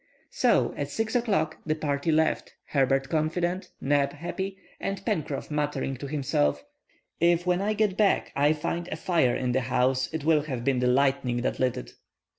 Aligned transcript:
So, 0.31 0.73
at 0.77 0.89
6 0.89 1.13
o'clock, 1.13 1.59
the 1.63 1.75
party 1.75 2.11
left, 2.11 2.55
Herbert 2.65 3.07
confident. 3.07 3.69
Neb 3.79 4.13
happy, 4.13 4.57
and 4.79 5.05
Pencroff 5.05 5.51
muttering 5.51 5.95
to 5.97 6.07
himself:— 6.07 6.65
"If, 7.19 7.45
when 7.45 7.61
I 7.61 7.73
get 7.75 7.97
back 7.97 8.31
I 8.35 8.53
find 8.53 8.87
a 8.87 8.95
fire 8.95 9.35
in 9.35 9.51
the 9.51 9.61
house, 9.61 10.11
it 10.11 10.23
will 10.23 10.41
have 10.41 10.63
been 10.63 10.79
the 10.79 10.87
lightning 10.87 11.43
that 11.43 11.59
lit 11.59 11.77
it!" 11.77 11.93